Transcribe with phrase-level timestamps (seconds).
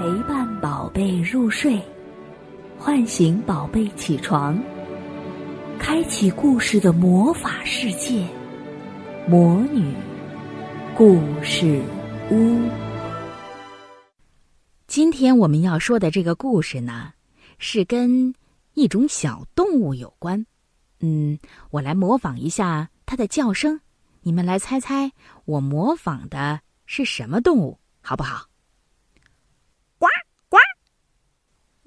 [0.00, 1.78] 陪伴宝贝入睡，
[2.78, 4.58] 唤醒宝贝起床，
[5.78, 8.26] 开启故事的魔法世界——
[9.28, 9.92] 魔女
[10.96, 11.82] 故事
[12.30, 12.58] 屋。
[14.86, 17.12] 今天我们要说的这个故事呢，
[17.58, 18.34] 是跟
[18.72, 20.46] 一种小动物有关。
[21.00, 21.38] 嗯，
[21.70, 23.78] 我来模仿一下它的叫声，
[24.22, 25.12] 你们来猜猜
[25.44, 28.46] 我模仿的是什么动物，好不好？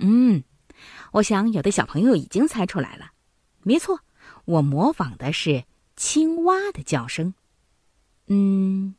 [0.06, 0.44] 嗯，
[1.14, 3.12] 我想有的小朋友已经猜出来了，
[3.64, 4.02] 没错，
[4.44, 5.64] 我模仿的是
[5.96, 7.34] 青蛙的叫声。
[8.28, 8.96] 嗯，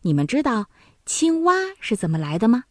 [0.00, 0.66] 你们知道
[1.06, 2.64] 青蛙是怎么来的吗？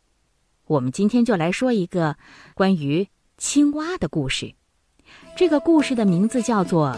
[0.66, 2.18] 我们今天就来说一个
[2.56, 3.08] 关于
[3.38, 4.54] 青蛙的故事。
[5.38, 6.94] 这个故事的名字叫做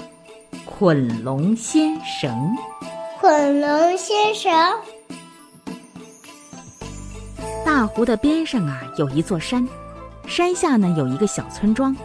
[0.66, 2.32] 《捆龙先绳》。
[3.20, 4.52] 捆龙先绳。
[7.64, 9.68] 大湖的边上啊，有一座山，
[10.28, 11.96] 山下呢有一个小村庄，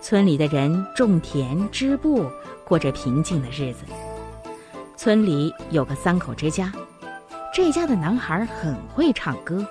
[0.00, 2.24] 村里的人种田织布，
[2.64, 3.84] 过着平静的日子。
[4.96, 6.72] 村里有个三口之家，
[7.52, 9.66] 这家的男孩很会唱歌，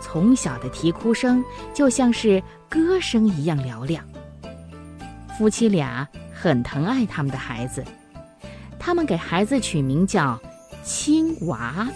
[0.00, 4.04] 从小的啼哭声就像是歌声一样嘹亮。
[5.38, 7.84] 夫妻俩很疼爱他们的孩子，
[8.78, 10.38] 他们给孩子取名叫
[10.82, 11.88] 青娃。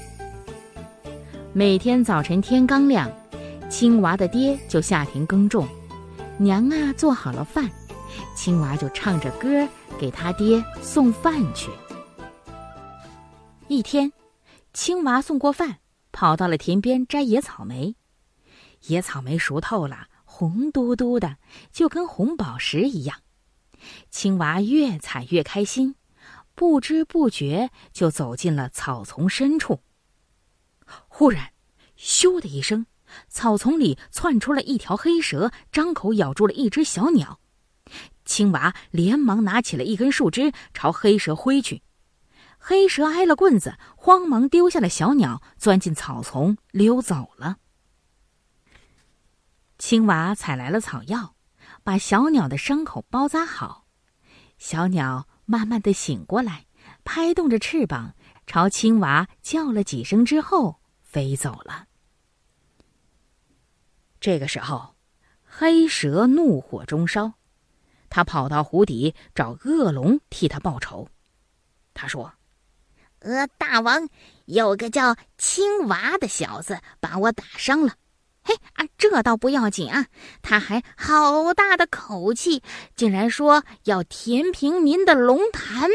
[1.53, 3.11] 每天早晨天刚亮，
[3.73, 5.67] 青娃的爹就下田耕种，
[6.37, 7.71] 娘啊做好了饭，
[8.37, 9.67] 青娃就唱着歌
[9.99, 11.71] 给他爹送饭去。
[13.69, 14.13] 一天，
[14.75, 15.79] 青娃送过饭，
[16.13, 17.97] 跑到了田边摘野草莓，
[18.89, 21.39] 野草莓熟透了，红嘟嘟的，
[21.73, 23.21] 就跟红宝石一样。
[24.11, 25.95] 青娃越采越开心，
[26.55, 29.81] 不知不觉就走进了草丛深处。
[31.09, 31.53] 忽然，
[31.97, 32.85] 咻的一声，
[33.29, 37.41] 草丛里窜出了一条黑蛇，张口咬住了一只小鸟。
[38.25, 41.83] 青娃连忙拿起了一根树枝朝黑蛇挥去，
[42.59, 47.59] 黑蛇挨了棍子，慌忙丢下了小鸟，钻进草丛溜走了。
[49.79, 51.35] 青娃采来了草药。
[51.85, 53.87] 把小鸟的伤口包扎好，
[54.57, 56.67] 小鸟慢慢的醒过来，
[57.03, 58.15] 拍动着翅膀，
[58.47, 61.87] 朝青娃叫了几声之后飞走了。
[64.23, 64.95] 这个时候，
[65.45, 67.33] 黑蛇怒火中烧，
[68.09, 71.09] 他跑到湖底找恶龙替他报仇。
[71.93, 72.33] 他说
[73.19, 74.09] ：“呃，大王，
[74.45, 77.95] 有个叫青娃的小子把我打伤了。”
[78.45, 80.07] 嘿啊，这倒不要紧啊！
[80.41, 82.63] 他还好大的口气，
[82.95, 85.91] 竟然说要填平您的龙潭。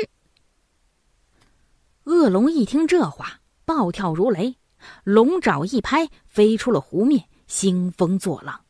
[2.03, 4.57] 恶龙一听这话，暴跳如雷，
[5.05, 8.61] 龙爪一拍，飞出了湖面，兴风作浪。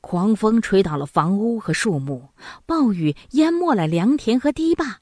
[0.00, 2.28] 狂风吹倒了房屋和树木，
[2.66, 5.00] 暴雨淹没了良田和堤坝，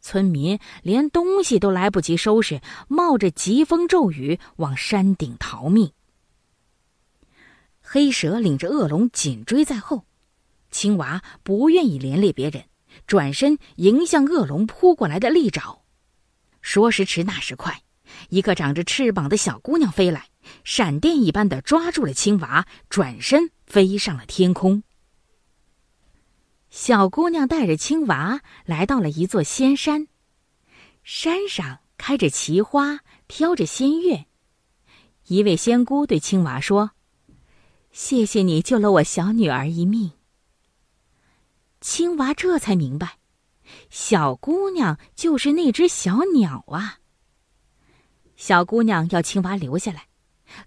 [0.00, 5.92] 村民连东西都来不及收拾，冒着疾风骤雨往山顶逃命。
[7.82, 10.04] 黑蛇领着恶龙紧追在后，
[10.70, 12.64] 青娃不愿意连累别人，
[13.06, 15.82] 转身迎向恶龙扑过来的利爪。
[16.60, 17.82] 说时迟，那时快，
[18.28, 20.28] 一个长着翅膀的小姑娘飞来，
[20.64, 24.82] 闪电一般的抓住了青娃，转身飞上了天空。
[26.70, 30.08] 小姑娘带着青娃来到了一座仙山，
[31.02, 34.26] 山上开着奇花，飘着仙乐。
[35.28, 36.90] 一位仙姑对青娃说。
[37.90, 40.12] 谢谢你救了我小女儿一命。
[41.80, 43.18] 青娃这才明白，
[43.88, 46.98] 小姑娘就是那只小鸟啊。
[48.38, 50.06] 小姑娘要青娃留下来，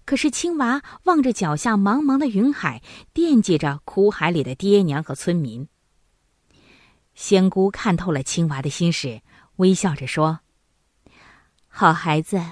[0.04, 2.82] 可是青娃望着脚下茫茫的云海，
[3.14, 5.66] 惦记着苦海里的爹娘和村民。
[7.14, 9.22] 仙姑看透了青娃的心事，
[9.56, 10.40] 微笑着说
[11.66, 12.42] ：“好孩子，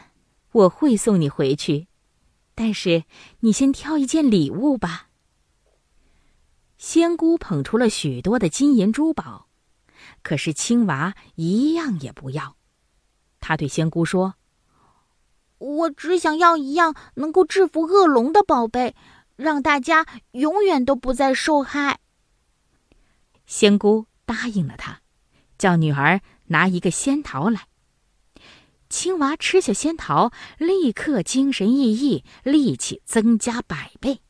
[0.52, 1.88] 我会送你回去。”
[2.56, 3.04] 但是，
[3.40, 5.08] 你先挑一件礼物吧。
[6.78, 9.48] 仙姑捧出了许多的金银珠宝，
[10.22, 12.56] 可是青娃一样也不要。
[13.38, 14.36] 他对仙姑说
[15.60, 18.96] ：“我只想要一样能够制服恶龙的宝贝，
[19.36, 22.00] 让大家永远都不再受害。”
[23.46, 25.00] 仙姑答应了他，
[25.58, 27.66] 叫女儿拿一个仙桃来。
[28.88, 34.20] 青蛙吃下仙桃，立刻精神奕奕，力气增加百倍。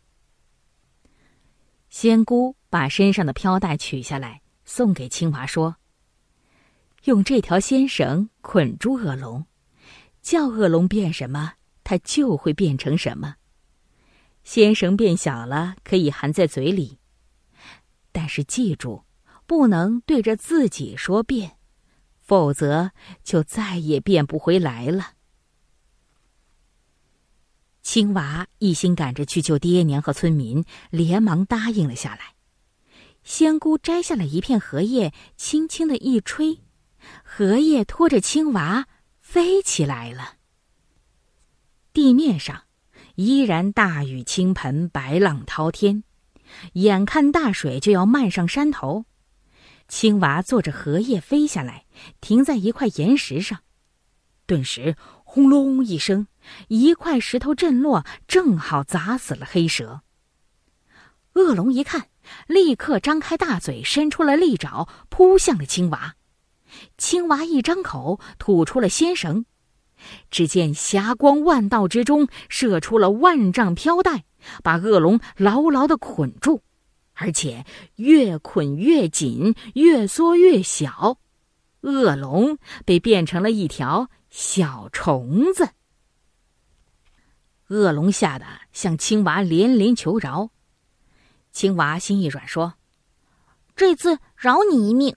[1.88, 5.76] 仙姑把身上的飘带取下来，送给青蛙，说
[7.04, 9.46] ：“用这条仙绳捆住恶龙，
[10.22, 13.37] 叫恶龙变什么，它就会变成什么。”
[14.43, 16.99] 纤绳变小了，可以含在嘴里。
[18.12, 19.05] 但是记住，
[19.46, 21.58] 不能对着自己说变，
[22.20, 25.12] 否则就再也变不回来了。
[27.82, 32.34] 青娃一心赶着去救爹娘和村民，连忙答应了下来。
[33.23, 36.61] 仙姑摘下了一片荷叶，轻轻的一吹，
[37.23, 38.87] 荷叶拖着青娃
[39.30, 40.38] 飞起来了。
[41.92, 42.64] 地面上
[43.14, 46.02] 依然大雨倾盆，白浪滔天，
[46.72, 49.04] 眼看大水就要漫上山头。
[49.86, 51.84] 青蛙坐着荷叶飞下来，
[52.20, 53.60] 停在一块岩石上，
[54.46, 56.26] 顿时轰隆一声，
[56.66, 60.02] 一块石头震落，正好砸死了黑蛇。
[61.34, 62.08] 恶龙一看，
[62.48, 66.16] 立刻张开大嘴，伸出了利爪，扑向了青蛙。
[66.99, 69.44] 青蛙一张口，吐出了仙绳。
[70.31, 74.25] 只见霞光万道之中，射出了万丈飘带，
[74.62, 76.62] 把恶龙牢牢的捆住，
[77.12, 81.19] 而且越捆越紧，越缩越小。
[81.82, 85.70] 恶龙被变成了一条小虫子。
[87.69, 90.50] 恶龙吓得向青蛙连连求饶，
[91.52, 92.75] 青蛙心一软，说
[93.76, 95.14] ：“这次饶你一命，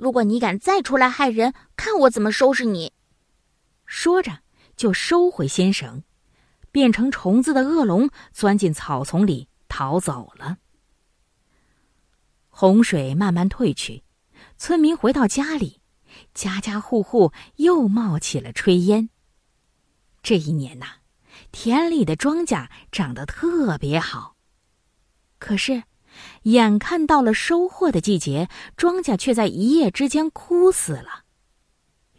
[0.00, 2.94] 如果你敢再出来害人，看我怎么收拾你。”
[3.84, 4.38] 说着，
[4.74, 6.02] 就收回仙绳，
[6.72, 10.56] 变成虫子的恶龙钻进草丛里逃走了。
[12.48, 14.02] 洪水慢慢退去，
[14.56, 15.82] 村民回到家里，
[16.32, 19.10] 家家户户又冒起了炊烟。
[20.22, 20.86] 这一年呐，
[21.52, 24.36] 田里的庄稼长得特别好。
[25.38, 25.82] 可是，
[26.42, 31.24] 眼看到了收获的季节，庄稼却在一夜之间枯死了。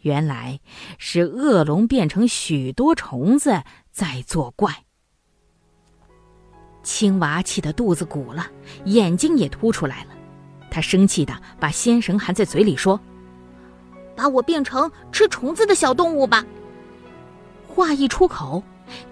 [0.00, 0.60] 原来
[0.98, 4.84] 是恶龙变成许多虫子在作怪。
[6.82, 8.50] 青娃气得肚子鼓了，
[8.86, 10.10] 眼睛也凸出来了。
[10.70, 12.98] 他生气的把仙绳含在嘴里说
[14.16, 16.44] ：“把我变成吃虫子的小动物吧！”
[17.68, 18.62] 话一出口，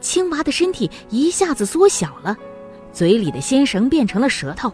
[0.01, 2.37] 青蛙的身体一下子缩小了，
[2.93, 4.73] 嘴里的仙绳变成了舌头。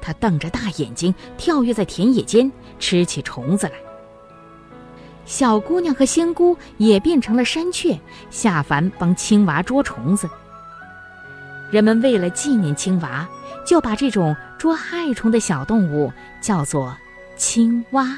[0.00, 3.72] 他瞪着大眼睛，跳跃在田野间，吃起虫子来。
[5.24, 7.98] 小姑娘和仙姑也变成了山雀，
[8.30, 10.28] 下凡帮青娃捉虫子。
[11.72, 13.28] 人们为了纪念青娃，
[13.66, 16.96] 就把这种捉害虫的小动物叫做
[17.36, 18.16] 青蛙。